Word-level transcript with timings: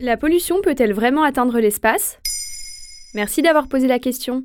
La 0.00 0.16
pollution 0.16 0.60
peut-elle 0.60 0.92
vraiment 0.92 1.22
atteindre 1.22 1.60
l'espace? 1.60 2.18
Merci 3.14 3.42
d'avoir 3.42 3.68
posé 3.68 3.86
la 3.86 4.00
question. 4.00 4.42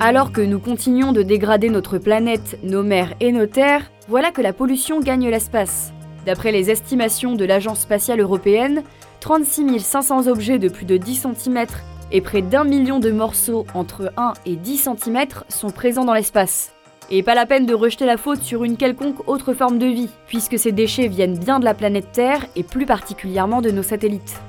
Alors 0.00 0.32
que 0.32 0.40
nous 0.40 0.58
continuons 0.58 1.12
de 1.12 1.22
dégrader 1.22 1.70
notre 1.70 1.98
planète, 1.98 2.58
nos 2.64 2.82
mers 2.82 3.14
et 3.20 3.30
nos 3.30 3.46
terres, 3.46 3.92
voilà 4.08 4.32
que 4.32 4.42
la 4.42 4.52
pollution 4.52 4.98
gagne 4.98 5.28
l'espace. 5.28 5.92
D'après 6.26 6.50
les 6.50 6.68
estimations 6.68 7.36
de 7.36 7.44
l'Agence 7.44 7.82
spatiale 7.82 8.18
européenne, 8.18 8.82
36 9.20 9.78
500 9.78 10.26
objets 10.26 10.58
de 10.58 10.68
plus 10.68 10.84
de 10.84 10.96
10 10.96 11.26
cm 11.36 11.66
et 12.10 12.20
près 12.20 12.42
d'un 12.42 12.64
million 12.64 12.98
de 12.98 13.12
morceaux 13.12 13.66
entre 13.72 14.12
1 14.16 14.32
et 14.46 14.56
10 14.56 14.88
cm 14.98 15.26
sont 15.48 15.70
présents 15.70 16.04
dans 16.04 16.14
l'espace. 16.14 16.72
Et 17.10 17.22
pas 17.22 17.34
la 17.34 17.46
peine 17.46 17.66
de 17.66 17.74
rejeter 17.74 18.06
la 18.06 18.16
faute 18.16 18.42
sur 18.42 18.64
une 18.64 18.76
quelconque 18.76 19.28
autre 19.28 19.52
forme 19.52 19.78
de 19.78 19.86
vie, 19.86 20.08
puisque 20.26 20.58
ces 20.58 20.72
déchets 20.72 21.08
viennent 21.08 21.38
bien 21.38 21.58
de 21.60 21.64
la 21.64 21.74
planète 21.74 22.12
Terre 22.12 22.46
et 22.56 22.62
plus 22.62 22.86
particulièrement 22.86 23.60
de 23.60 23.70
nos 23.70 23.82
satellites. 23.82 24.40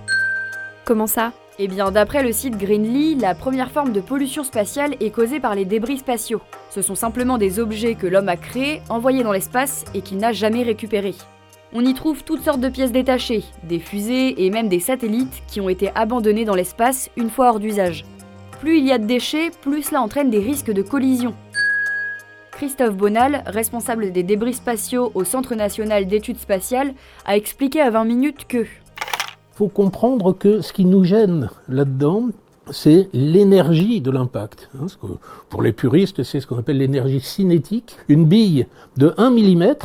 Comment 0.85 1.07
ça? 1.07 1.34
Eh 1.59 1.67
bien, 1.67 1.91
d'après 1.91 2.23
le 2.23 2.31
site 2.31 2.57
Greenly, 2.57 3.16
la 3.16 3.35
première 3.35 3.70
forme 3.70 3.91
de 3.91 4.02
pollution 4.02 4.43
spatiale 4.43 4.95
est 4.99 5.12
causée 5.12 5.39
par 5.39 5.53
les 5.53 5.66
débris 5.66 5.99
spatiaux. 5.99 6.41
Ce 6.71 6.81
sont 6.81 6.95
simplement 6.95 7.38
des 7.38 7.59
objets 7.59 7.95
que 7.95 8.07
l'homme 8.07 8.29
a 8.29 8.38
créés, 8.38 8.81
envoyés 8.90 9.23
dans 9.23 9.31
l'espace 9.31 9.85
et 9.93 10.01
qu'il 10.01 10.17
n'a 10.17 10.31
jamais 10.31 10.63
récupérés. 10.63 11.15
On 11.71 11.85
y 11.85 11.93
trouve 11.93 12.23
toutes 12.23 12.43
sortes 12.43 12.59
de 12.59 12.70
pièces 12.70 12.91
détachées, 12.91 13.43
des 13.63 13.79
fusées 13.79 14.45
et 14.45 14.49
même 14.49 14.67
des 14.70 14.79
satellites 14.79 15.43
qui 15.48 15.62
ont 15.62 15.70
été 15.70 15.91
abandonnés 15.95 16.45
dans 16.45 16.55
l'espace 16.55 17.09
une 17.17 17.29
fois 17.29 17.49
hors 17.49 17.59
d'usage. 17.59 18.05
Plus 18.59 18.77
il 18.77 18.85
y 18.85 18.91
a 18.91 18.98
de 18.98 19.05
déchets, 19.05 19.51
plus 19.62 19.84
cela 19.84 20.01
entraîne 20.01 20.29
des 20.29 20.40
risques 20.40 20.71
de 20.71 20.81
collision. 20.81 21.34
Christophe 22.63 22.95
Bonal, 22.95 23.43
responsable 23.46 24.13
des 24.13 24.24
débris 24.24 24.54
spatiaux 24.54 25.12
au 25.15 25.26
Centre 25.26 25.54
national 25.54 26.07
d'études 26.07 26.40
spatiales, 26.40 26.93
a 27.26 27.35
expliqué 27.35 27.82
à 27.82 27.90
20 27.90 28.05
minutes 28.05 28.48
que 28.48 28.65
faut 29.51 29.68
comprendre 29.68 30.32
que 30.32 30.62
ce 30.62 30.71
qui 30.71 30.85
nous 30.85 31.04
gêne 31.04 31.49
là-dedans, 31.68 32.29
c'est 32.71 33.10
l'énergie 33.12 33.99
de 33.99 34.12
l'impact. 34.12 34.70
Hein, 34.79 34.85
pour 35.49 35.62
les 35.62 35.74
puristes, 35.74 36.24
c'est 36.24 36.40
ce 36.40 36.48
qu'on 36.48 36.57
appelle 36.57 36.77
l'énergie 36.77 37.20
cinétique. 37.20 37.98
Une 38.07 38.24
bille 38.24 38.65
de 38.96 39.13
1 39.18 39.32
mm 39.32 39.76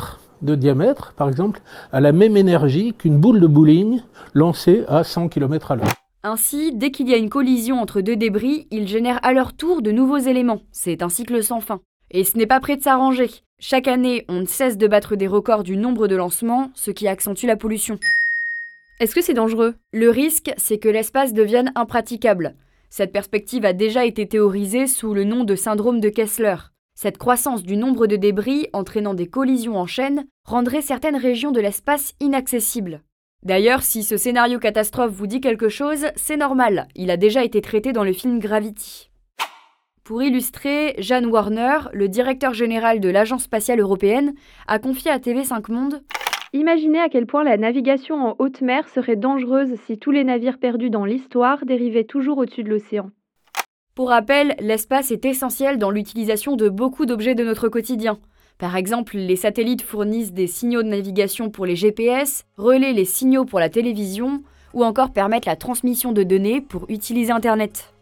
de 0.41 0.55
diamètre, 0.55 1.13
par 1.17 1.27
exemple, 1.27 1.59
a 1.91 1.99
la 1.99 2.13
même 2.13 2.37
énergie 2.37 2.93
qu'une 2.97 3.17
boule 3.17 3.41
de 3.41 3.47
bowling 3.47 3.99
lancée 4.33 4.85
à 4.87 5.03
100 5.03 5.27
km 5.27 5.71
à 5.71 5.75
l'heure. 5.75 5.93
Ainsi, 6.23 6.71
dès 6.73 6.91
qu'il 6.91 7.09
y 7.09 7.13
a 7.13 7.17
une 7.17 7.29
collision 7.29 7.81
entre 7.81 7.99
deux 7.99 8.15
débris, 8.15 8.67
ils 8.71 8.87
génèrent 8.87 9.19
à 9.21 9.33
leur 9.33 9.51
tour 9.51 9.81
de 9.81 9.91
nouveaux 9.91 10.17
éléments. 10.17 10.61
C'est 10.71 11.03
un 11.03 11.09
cycle 11.09 11.43
sans 11.43 11.59
fin. 11.59 11.81
Et 12.11 12.23
ce 12.23 12.37
n'est 12.37 12.47
pas 12.47 12.59
prêt 12.59 12.77
de 12.77 12.81
s'arranger. 12.81 13.29
Chaque 13.59 13.87
année, 13.87 14.25
on 14.29 14.41
ne 14.41 14.45
cesse 14.45 14.77
de 14.77 14.87
battre 14.87 15.15
des 15.15 15.27
records 15.27 15.63
du 15.63 15.77
nombre 15.77 16.07
de 16.07 16.15
lancements, 16.15 16.71
ce 16.73 16.91
qui 16.91 17.07
accentue 17.07 17.45
la 17.45 17.57
pollution. 17.57 17.99
Est-ce 18.99 19.15
que 19.15 19.21
c'est 19.21 19.33
dangereux? 19.33 19.75
Le 19.93 20.09
risque, 20.09 20.51
c'est 20.57 20.77
que 20.77 20.89
l'espace 20.89 21.33
devienne 21.33 21.71
impraticable. 21.75 22.55
Cette 22.89 23.11
perspective 23.11 23.65
a 23.65 23.73
déjà 23.73 24.05
été 24.05 24.27
théorisée 24.27 24.87
sous 24.87 25.13
le 25.13 25.23
nom 25.23 25.43
de 25.43 25.55
syndrome 25.55 25.99
de 25.99 26.09
Kessler. 26.09 26.55
Cette 26.95 27.17
croissance 27.17 27.63
du 27.63 27.77
nombre 27.77 28.07
de 28.07 28.15
débris 28.15 28.67
entraînant 28.73 29.13
des 29.13 29.27
collisions 29.27 29.77
en 29.77 29.85
chaîne 29.85 30.25
rendrait 30.43 30.81
certaines 30.81 31.15
régions 31.15 31.51
de 31.51 31.61
l'espace 31.61 32.13
inaccessibles. 32.19 33.01
D'ailleurs, 33.43 33.83
si 33.83 34.03
ce 34.03 34.17
scénario 34.17 34.59
catastrophe 34.59 35.11
vous 35.11 35.27
dit 35.27 35.39
quelque 35.39 35.69
chose, 35.69 36.07
c'est 36.17 36.35
normal, 36.35 36.87
il 36.95 37.09
a 37.09 37.15
déjà 37.15 37.45
été 37.45 37.61
traité 37.61 37.93
dans 37.93 38.03
le 38.03 38.11
film 38.11 38.39
Gravity. 38.39 39.08
Pour 40.09 40.23
illustrer, 40.23 40.95
Jeanne 40.97 41.27
Warner, 41.27 41.81
le 41.93 42.07
directeur 42.07 42.55
général 42.55 42.99
de 42.99 43.09
l'Agence 43.09 43.43
spatiale 43.43 43.79
européenne, 43.79 44.33
a 44.67 44.79
confié 44.79 45.11
à 45.11 45.19
TV5 45.19 45.71
Monde 45.71 46.01
Imaginez 46.51 46.99
à 46.99 47.09
quel 47.09 47.27
point 47.27 47.43
la 47.43 47.57
navigation 47.57 48.15
en 48.15 48.35
haute 48.39 48.61
mer 48.61 48.89
serait 48.89 49.17
dangereuse 49.17 49.75
si 49.85 49.99
tous 49.99 50.09
les 50.09 50.23
navires 50.23 50.57
perdus 50.57 50.89
dans 50.89 51.05
l'histoire 51.05 51.63
dérivaient 51.63 52.05
toujours 52.05 52.39
au-dessus 52.39 52.63
de 52.63 52.71
l'océan. 52.71 53.11
Pour 53.93 54.09
rappel, 54.09 54.55
l'espace 54.59 55.11
est 55.11 55.25
essentiel 55.25 55.77
dans 55.77 55.91
l'utilisation 55.91 56.55
de 56.55 56.69
beaucoup 56.69 57.05
d'objets 57.05 57.35
de 57.35 57.43
notre 57.43 57.69
quotidien. 57.69 58.17
Par 58.57 58.77
exemple, 58.77 59.15
les 59.15 59.35
satellites 59.35 59.83
fournissent 59.83 60.33
des 60.33 60.47
signaux 60.47 60.81
de 60.81 60.87
navigation 60.87 61.51
pour 61.51 61.67
les 61.67 61.75
GPS, 61.75 62.45
relaient 62.57 62.93
les 62.93 63.05
signaux 63.05 63.45
pour 63.45 63.59
la 63.59 63.69
télévision, 63.69 64.41
ou 64.73 64.83
encore 64.83 65.11
permettent 65.11 65.45
la 65.45 65.55
transmission 65.55 66.13
de 66.13 66.23
données 66.23 66.61
pour 66.61 66.87
utiliser 66.89 67.31
Internet. 67.31 67.93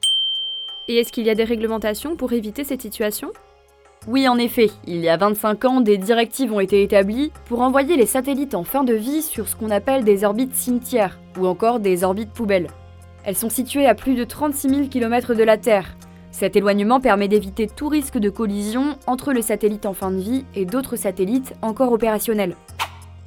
Et 0.87 0.95
est-ce 0.95 1.11
qu'il 1.11 1.25
y 1.25 1.29
a 1.29 1.35
des 1.35 1.43
réglementations 1.43 2.15
pour 2.15 2.31
éviter 2.31 2.63
cette 2.63 2.81
situation? 2.81 3.31
Oui, 4.07 4.27
en 4.29 4.37
effet, 4.37 4.69
il 4.85 4.97
y 5.01 5.09
a 5.09 5.17
25 5.17 5.65
ans, 5.65 5.81
des 5.81 5.97
directives 5.97 6.53
ont 6.53 6.61
été 6.61 6.81
établies 6.81 7.33
pour 7.45 7.59
envoyer 7.61 7.97
les 7.97 8.05
satellites 8.05 8.55
en 8.55 8.63
fin 8.63 8.85
de 8.85 8.93
vie 8.93 9.21
sur 9.21 9.49
ce 9.49 9.57
qu'on 9.57 9.69
appelle 9.69 10.05
des 10.05 10.23
orbites 10.23 10.55
cimetières, 10.55 11.19
ou 11.37 11.45
encore 11.45 11.81
des 11.81 12.05
orbites 12.05 12.31
poubelles. 12.31 12.69
Elles 13.25 13.35
sont 13.35 13.49
situées 13.49 13.85
à 13.85 13.95
plus 13.95 14.15
de 14.15 14.23
36 14.23 14.69
000 14.69 14.87
km 14.87 15.33
de 15.33 15.43
la 15.43 15.57
Terre. 15.57 15.97
Cet 16.31 16.55
éloignement 16.55 17.01
permet 17.01 17.27
d'éviter 17.27 17.67
tout 17.67 17.89
risque 17.89 18.17
de 18.17 18.29
collision 18.29 18.95
entre 19.07 19.33
le 19.33 19.41
satellite 19.41 19.85
en 19.85 19.93
fin 19.93 20.11
de 20.11 20.21
vie 20.21 20.45
et 20.55 20.63
d'autres 20.63 20.95
satellites 20.95 21.53
encore 21.61 21.91
opérationnels. 21.91 22.55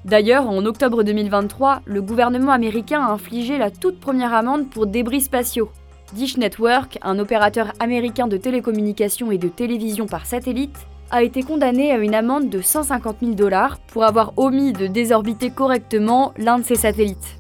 D'ailleurs, 0.06 0.48
en 0.48 0.64
octobre 0.64 1.02
2023, 1.02 1.82
le 1.84 2.00
gouvernement 2.00 2.52
américain 2.52 3.02
a 3.02 3.10
infligé 3.10 3.58
la 3.58 3.70
toute 3.70 4.00
première 4.00 4.32
amende 4.32 4.70
pour 4.70 4.86
débris 4.86 5.20
spatiaux. 5.20 5.70
Dish 6.12 6.36
Network, 6.36 6.98
un 7.02 7.18
opérateur 7.18 7.72
américain 7.78 8.26
de 8.26 8.36
télécommunications 8.36 9.30
et 9.30 9.38
de 9.38 9.48
télévision 9.48 10.06
par 10.06 10.26
satellite, 10.26 10.76
a 11.10 11.22
été 11.22 11.42
condamné 11.42 11.92
à 11.92 11.98
une 11.98 12.14
amende 12.14 12.48
de 12.48 12.60
150 12.60 13.18
000 13.20 13.32
dollars 13.34 13.78
pour 13.88 14.04
avoir 14.04 14.32
omis 14.36 14.72
de 14.72 14.86
désorbiter 14.86 15.50
correctement 15.50 16.32
l'un 16.36 16.58
de 16.58 16.64
ses 16.64 16.76
satellites. 16.76 17.38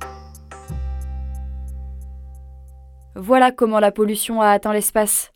Voilà 3.16 3.50
comment 3.50 3.80
la 3.80 3.90
pollution 3.90 4.40
a 4.40 4.48
atteint 4.48 4.72
l'espace. 4.72 5.30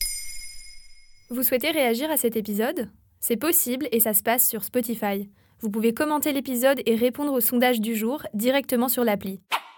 Vous 1.29 1.43
souhaitez 1.43 1.71
réagir 1.71 2.09
à 2.09 2.17
cet 2.17 2.35
épisode? 2.35 2.89
C'est 3.19 3.37
possible 3.37 3.87
et 3.91 3.99
ça 3.99 4.13
se 4.13 4.23
passe 4.23 4.47
sur 4.47 4.63
Spotify. 4.63 5.29
Vous 5.59 5.69
pouvez 5.69 5.93
commenter 5.93 6.31
l'épisode 6.31 6.81
et 6.85 6.95
répondre 6.95 7.33
au 7.33 7.41
sondage 7.41 7.79
du 7.79 7.95
jour 7.95 8.23
directement 8.33 8.87
sur 8.87 9.03
l'appli. 9.03 9.41